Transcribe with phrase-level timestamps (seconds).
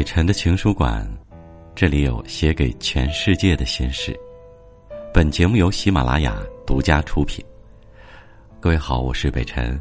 [0.00, 1.06] 北辰的情书馆，
[1.74, 4.18] 这里有写给全世界的心事。
[5.12, 7.44] 本节目由喜马拉雅独家出品。
[8.60, 9.78] 各位好，我是北辰，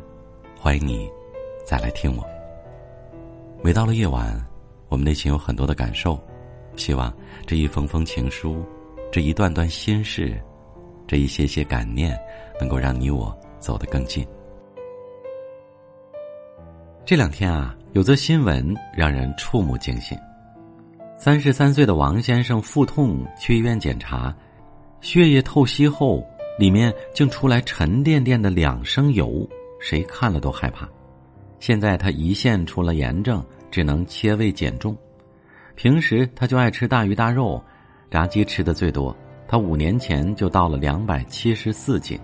[0.59, 1.09] 欢迎你
[1.65, 2.29] 再来听我。
[3.63, 4.45] 每到了夜晚，
[4.89, 6.21] 我们内心有很多的感受，
[6.75, 7.15] 希望
[7.47, 8.61] 这一封封情书，
[9.09, 10.37] 这一段段心事，
[11.07, 12.19] 这一些些感念，
[12.59, 14.27] 能够让你我走得更近。
[17.05, 20.15] 这两天啊，有则新闻让人触目惊心。
[21.17, 24.33] 三十三岁的王先生腹痛去医院检查，
[25.01, 26.23] 血液透析后，
[26.59, 29.47] 里面竟出来沉甸甸的两升油，
[29.79, 30.87] 谁看了都害怕。
[31.59, 34.95] 现在他胰腺出了炎症，只能切胃减重。
[35.75, 37.61] 平时他就爱吃大鱼大肉，
[38.11, 39.15] 炸鸡吃的最多。
[39.47, 42.19] 他五年前就到了两百七十四斤。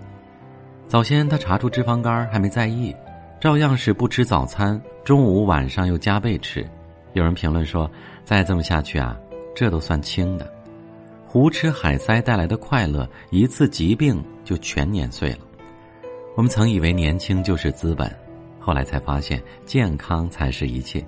[0.86, 2.94] 早先他查出脂肪肝，还没在意。
[3.38, 6.66] 照样是不吃早餐，中午晚上又加倍吃。
[7.12, 7.90] 有人评论说
[8.24, 9.16] ：“再这么下去啊，
[9.54, 10.50] 这都算轻的。
[11.26, 15.40] 胡吃海塞带来的快乐，一次疾病就全碾碎了。”
[16.34, 18.10] 我们曾以为年轻就是资本，
[18.58, 21.04] 后来才发现健康才是一切。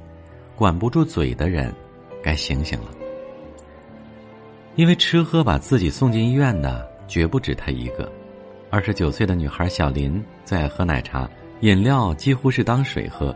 [0.54, 1.72] 管不住嘴的人，
[2.22, 2.88] 该醒醒了。
[4.74, 8.10] 因为吃喝把自己送进医院的，绝不止他一个。
[8.70, 11.28] 二十九岁的女孩小林最爱喝奶茶。
[11.60, 13.34] 饮料几乎是当水喝，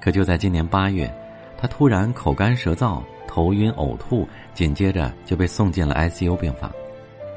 [0.00, 1.12] 可就在今年八月，
[1.58, 6.72] 他突然口干舌燥、头晕呕吐，紧接着就被送进了 ICU 病房。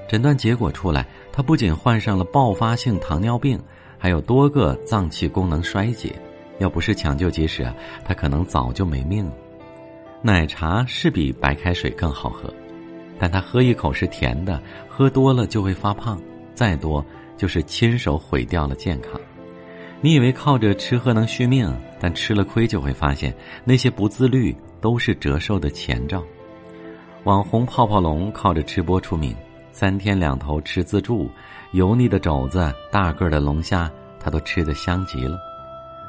[0.07, 3.59] 诊断结果出来，他不仅患上了爆发性糖尿病，
[3.97, 6.13] 还有多个脏器功能衰竭。
[6.59, 9.33] 要不是抢救及时啊，他可能早就没命了。
[10.21, 12.53] 奶茶是比白开水更好喝，
[13.19, 16.21] 但他喝一口是甜的，喝多了就会发胖，
[16.55, 17.03] 再多
[17.35, 19.19] 就是亲手毁掉了健康。
[20.03, 23.33] 你以为靠着吃喝能续命，但吃了亏就会发现
[23.64, 26.21] 那些不自律都是折寿的前兆。
[27.23, 29.33] 网红泡泡龙靠着吃播出名，
[29.71, 31.31] 三天两头吃自助，
[31.71, 35.39] 油腻的肘子、大个的龙虾，他都吃得香极了。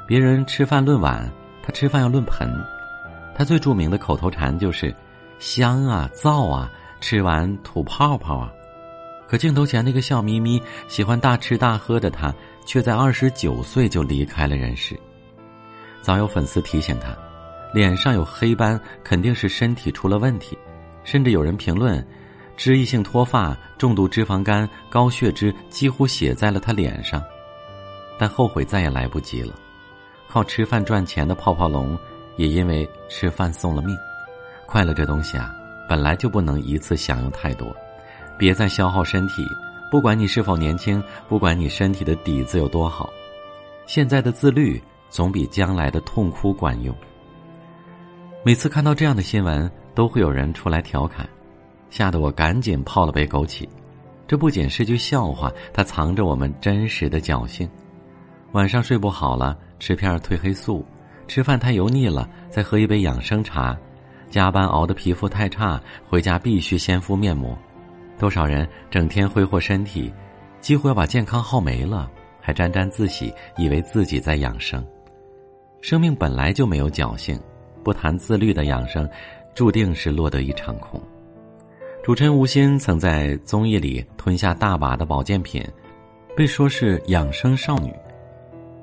[0.09, 1.31] 别人吃饭论碗，
[1.63, 2.53] 他吃饭要论盆。
[3.33, 4.93] 他最著名的口头禅就是
[5.39, 6.69] “香啊，燥啊，
[7.01, 8.53] 吃完吐泡泡啊”。
[9.29, 12.35] 可镜头前那个笑眯眯、喜欢大吃大喝的他。
[12.65, 14.99] 却在二十九岁就离开了人世。
[16.01, 17.17] 早有粉丝提醒他，
[17.73, 20.57] 脸上有黑斑肯定是身体出了问题，
[21.03, 22.07] 甚至有人评论，
[22.57, 27.23] 脂溢性脱发、重度脂肪肝、高血脂几乎写在了他脸上。
[28.19, 29.55] 但后悔再也来不及了。
[30.29, 31.99] 靠吃饭赚钱的泡泡龙，
[32.37, 33.97] 也因为吃饭送了命。
[34.67, 35.53] 快乐这东西啊，
[35.89, 37.75] 本来就不能一次享用太多，
[38.39, 39.47] 别再消耗身体。
[39.95, 43.09] 不管你是否年轻，不管你身体的底子有多好，
[43.87, 46.93] 现在的自律总比将来的痛哭管用。
[48.45, 51.25] 每次看到这样的新闻，都会有人出来调侃，
[51.91, 53.69] 吓得我赶紧泡了杯枸杞。
[54.27, 57.71] 这不仅是句笑话，它藏着我们真实的侥幸。
[58.51, 60.85] 晚上睡不好了，吃片褪黑素；
[61.29, 63.77] 吃饭太油腻了，再喝一杯养生茶；
[64.29, 67.57] 加班熬的皮肤太差，回家必须先敷面膜。
[68.19, 70.13] 多少人整天挥霍身体，
[70.61, 72.11] 几乎要把健康耗没了，
[72.41, 74.85] 还沾沾自喜，以为自己在养生。
[75.81, 77.39] 生命本来就没有侥幸，
[77.83, 79.09] 不谈自律的养生，
[79.55, 81.01] 注定是落得一场空。
[82.03, 85.63] 主持人吴昕曾在综艺里吞下大把的保健品，
[86.37, 87.93] 被说是养生少女，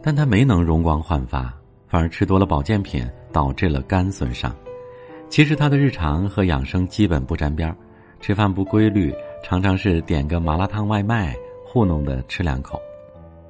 [0.02, 1.54] 但她没能容光焕发，
[1.88, 4.56] 反而吃多了保健品，导致了肝损伤。
[5.30, 7.76] 其实她的日常和养生基本不沾边儿。
[8.22, 9.12] 吃饭不规律，
[9.44, 12.80] 常常是点个麻辣烫外卖糊弄的吃两口，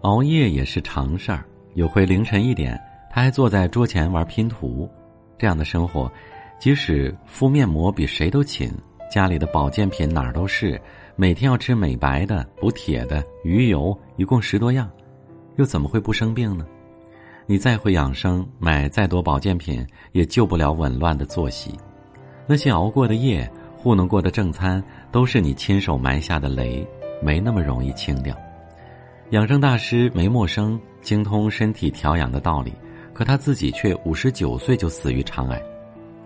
[0.01, 1.43] 熬夜也是常事儿。
[1.73, 4.89] 有回凌晨一点，他还坐在桌前玩拼图。
[5.37, 6.09] 这样的生活，
[6.57, 8.71] 即使敷面膜比谁都勤，
[9.11, 10.79] 家里的保健品哪儿都是，
[11.17, 14.89] 每天要吃美白的、补铁的、鱼油，一共十多样，
[15.57, 16.65] 又怎么会不生病呢？
[17.45, 21.77] 你再会养生，买再多保健品，也救不了紊乱的作息。
[22.47, 23.51] 那些熬过的夜。
[23.81, 26.87] 糊弄过的正餐都是你亲手埋下的雷，
[27.19, 28.37] 没那么容易清掉。
[29.31, 32.71] 养生大师梅默生精通身体调养的道理，
[33.11, 35.59] 可他自己却五十九岁就死于肠癌。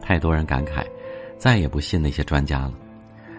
[0.02, 0.86] 太多人感慨，
[1.38, 2.74] 再也不信那些专家了。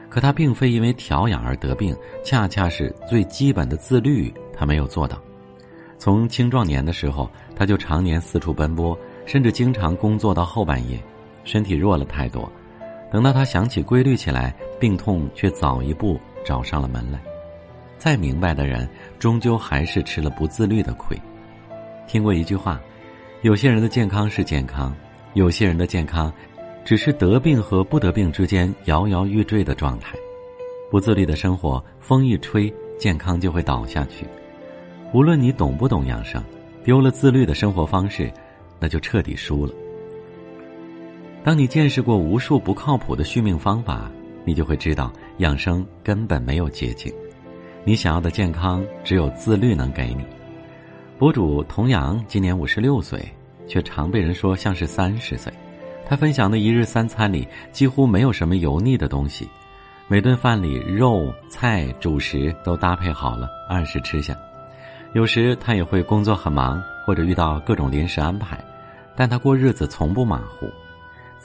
[0.09, 5.21] 可他并非因为调养而得病，恰恰是最基本的自律他没有做到。
[5.99, 10.99] 从青壮年的时候，他就常年四处奔波，甚至经常工作到后半夜，
[11.45, 12.51] 身体弱了太多。
[13.11, 17.21] 等到他想起规律起来，病痛却早一步找上了门来。
[17.99, 18.89] 再明白的人，
[19.19, 21.17] 终究还是吃了不自律的亏。
[22.07, 22.81] 听过一句话：
[23.43, 24.95] 有些人的健康是健康，
[25.35, 26.33] 有些人的健康
[26.85, 30.17] 只是得病和不得病之间摇摇欲坠的状态。
[30.91, 34.27] 不自律的生活，风一吹，健康就会倒下去。
[35.13, 36.43] 无论你懂不懂养生，
[36.85, 38.33] 丢了自律的生活方式，
[38.79, 39.73] 那就彻底输了。
[41.47, 44.11] 当你见识过无数不靠谱的续命方法，
[44.45, 47.15] 你就会知道养生根本没有捷径。
[47.85, 50.25] 你想要的健康，只有自律能给你。
[51.17, 53.25] 博主童阳今年五十六岁，
[53.69, 55.53] 却常被人说像是三十岁。
[56.05, 59.49] 他分享的一日三餐里几乎没有什么油腻的东西，
[60.09, 64.37] 每顿饭里肉菜主食都搭配好了，按时吃下。
[65.15, 68.59] 有时他也会工作很忙，或者遇到各种临时安排，
[69.15, 70.69] 但他过日子从不马虎，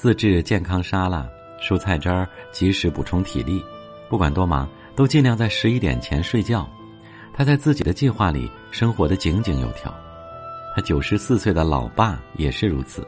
[0.02, 1.30] 自制健康沙拉、
[1.62, 3.64] 蔬菜汁儿，及时补充体力。
[4.10, 6.68] 不管多忙，都尽量在十一点前睡觉。
[7.32, 9.94] 他在自己的计划里生活的井井有条。
[10.76, 13.08] 他九十四岁的老爸也是如此。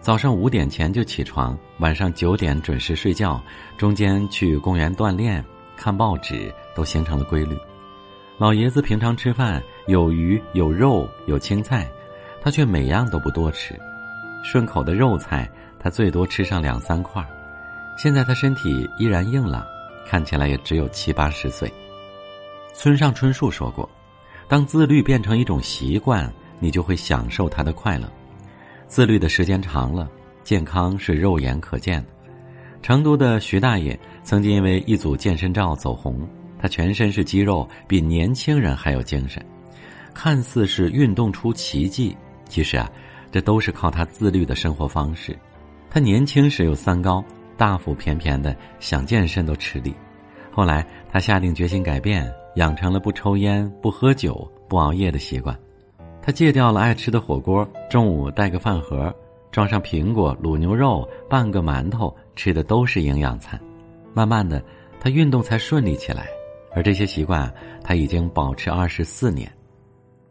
[0.00, 3.42] 早上五点前就起床，晚上九点准时睡觉，
[3.76, 5.44] 中间去公园锻炼、
[5.76, 7.58] 看报纸，都形成了规律。
[8.36, 11.90] 老爷子平常吃饭有鱼有肉有青菜，
[12.40, 13.76] 他却每样都不多吃。
[14.42, 15.48] 顺口的肉菜，
[15.78, 17.24] 他最多吃上两三块。
[17.96, 19.64] 现在他身体依然硬朗，
[20.06, 21.72] 看起来也只有七八十岁。
[22.72, 23.88] 村上春树说过
[24.48, 28.08] ：“当自律变成一种习惯，你就会享受它的快乐。”
[28.86, 30.08] 自律的时间长了，
[30.44, 32.08] 健康是肉眼可见的。
[32.80, 36.26] 成都的徐大爷曾经因为一组健身照走红，
[36.58, 39.44] 他全身是肌肉，比年轻人还有精神，
[40.14, 42.16] 看似是运动出奇迹，
[42.48, 42.88] 其实啊，
[43.30, 45.38] 这都是靠他自律的生活方式。
[45.90, 47.24] 他年轻时有三高，
[47.56, 49.94] 大腹便便的，想健身都吃力。
[50.50, 55.56] 后来他下定决心改变，养成了不抽烟、不喝酒、不熬夜的习惯。
[56.20, 59.14] 他戒掉了爱吃的火锅，中午带个饭盒，
[59.50, 63.58] 装上苹果、卤牛肉、半个馒头，吃的都是营养餐。
[64.12, 64.62] 慢慢的，
[65.00, 66.26] 他运动才顺利起来，
[66.74, 67.52] 而这些习惯
[67.82, 69.50] 他已经保持二十四年。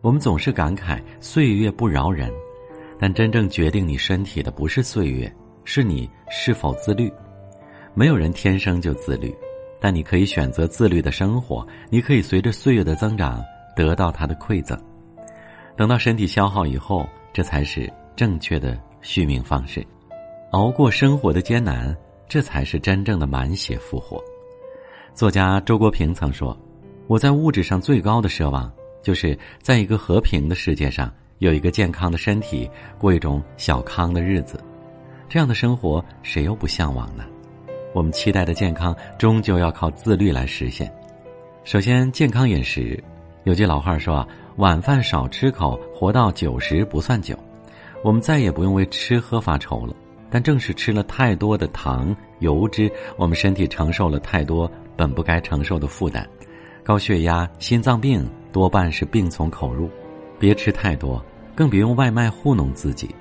[0.01, 2.31] 我们总是感慨岁月不饶人，
[2.99, 5.31] 但真正决定你身体的不是岁月，
[5.63, 7.11] 是你是否自律。
[7.93, 9.35] 没有人天生就自律，
[9.79, 13.43] 但你可以选择自律的生活，你可以随着岁月的增长
[13.75, 14.77] 得到它的馈赠。
[15.75, 19.85] 等到身体消耗以后，这才是正确的续命方式。
[20.51, 21.95] 熬过生活的艰难，
[22.27, 24.23] 这才是真正的满血复活。
[25.13, 26.57] 作家周国平曾说
[27.07, 28.71] ：“我在物质上最高的奢望，
[29.03, 34.59] 就是在一个和平的世界上，有一个健康的身体，过一种小康的日子。
[35.29, 37.23] 这样的生活，谁又不向往呢？
[37.93, 40.91] 我们期待的健康，终究要靠自律来实现。
[41.63, 43.01] 首先，健康饮食。
[43.43, 47.37] 有句老话说啊。”晚饭少吃口，活到九十不算久。
[48.03, 49.95] 我们再也不用为吃喝发愁了。
[50.31, 56.27] 但正是吃了太多的糖、油脂，我们身体承受了太多本不该承受的负担。
[56.83, 59.87] 高血压、心脏病多半是病从口入。
[60.39, 61.23] 别吃太多，
[61.55, 63.13] 更别用外卖糊弄自己。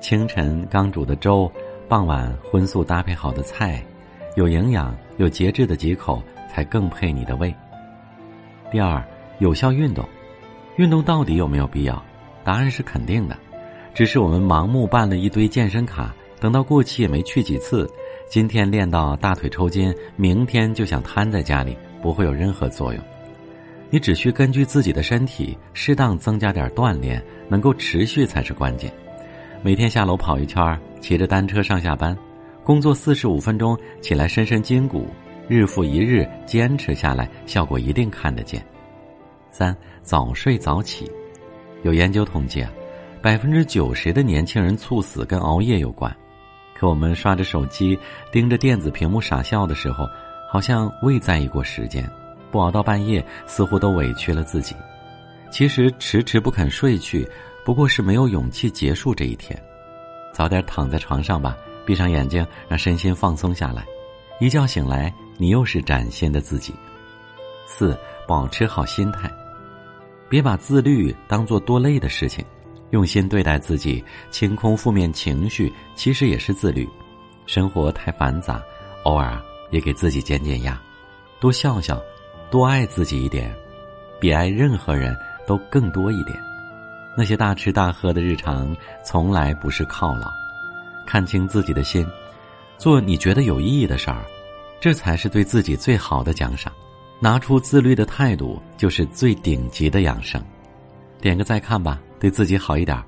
[0.00, 1.50] 清晨刚煮的粥，
[1.88, 3.84] 傍晚荤素搭配好的菜，
[4.36, 7.54] 有营养、有节制的几口，才更配你的胃。
[8.70, 9.02] 第二，
[9.38, 10.06] 有效运动。
[10.76, 12.02] 运动到底有没有必要？
[12.44, 13.36] 答案是肯定的，
[13.94, 17.90] 只是我们盲目办了一堆健身卡，等到过期也没去几次。
[18.28, 23.02] 今天练到大腿抽筋，明天就想瘫在家里，不会有任何作用。
[23.90, 28.92] 你只需根据自己的身体，适当增加点锻炼，能够持续才是关键。
[29.62, 32.16] 每天下楼跑一圈，骑着单车上下班，
[32.64, 35.08] 工作四十五分钟，起来伸伸筋骨，
[35.48, 38.64] 日复一日坚持下来，效果一定看得见。
[39.50, 41.10] 三早睡早起，
[41.82, 42.70] 有研究统计啊，
[43.22, 46.14] 百分之九十的年轻人猝死跟熬夜有关。
[46.76, 47.98] 可我们刷着手机，
[48.30, 50.04] 盯着电子屏幕傻笑的时候，
[50.52, 52.04] 好像未在意过时间。
[52.56, 54.74] 不熬到半夜，似乎都委屈了自己。
[55.50, 57.28] 其实迟迟不肯睡去，
[57.66, 59.62] 不过是没有勇气结束这一天。
[60.32, 63.84] 早点躺在床上吧，闭上眼睛，让身心放松下来。
[64.40, 66.74] 一觉醒来，你又是崭新的自己。
[67.66, 67.94] 四
[68.26, 69.30] 保持好心态。
[70.26, 72.42] 别把自律当做多累的事情，
[72.88, 76.88] 用心对待自己，清空负面情绪，其实也是自律。
[77.44, 78.62] 生活太繁杂，
[79.02, 79.38] 偶尔
[79.70, 80.80] 也给自己减减压，
[81.38, 82.02] 多笑笑，
[82.50, 83.54] 多爱自己一点，
[84.20, 86.38] 比爱任何人都更多一点。
[87.16, 90.30] 那些大吃大喝的日常，从来不是犒劳。
[91.06, 92.06] 看清自己的心，
[92.78, 94.22] 做你觉得有意义的事儿，
[94.80, 96.72] 这才是对自己最好的奖赏。
[97.18, 100.42] 拿出自律的态度，就是最顶级的养生。
[101.20, 103.02] 点个再看吧，对自己好一点，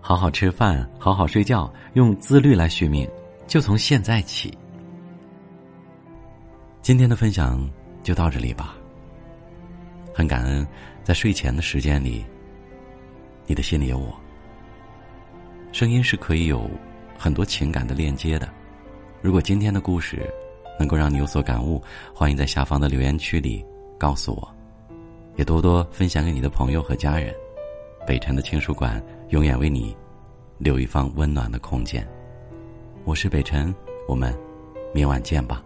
[0.00, 3.08] 好好吃饭，好好睡觉，用自律来续命，
[3.46, 4.52] 就从现在起。
[6.80, 7.70] 今天的分享
[8.02, 8.74] 就到这里吧。
[10.14, 10.66] 很感恩，
[11.02, 12.24] 在睡前的时间里，
[13.46, 14.14] 你的心里有我。
[15.72, 16.68] 声音是可以有
[17.18, 18.48] 很多情感的链接的。
[19.22, 20.28] 如果今天的故事
[20.78, 21.82] 能够让你有所感悟，
[22.14, 23.64] 欢迎在下方的留言区里
[23.98, 24.54] 告诉我，
[25.36, 27.34] 也多多分享给你的朋友和家人。
[28.06, 29.96] 北辰的情书馆永远为你
[30.58, 32.06] 留一方温暖的空间。
[33.04, 33.74] 我是北辰，
[34.06, 34.36] 我们
[34.92, 35.62] 明晚见吧。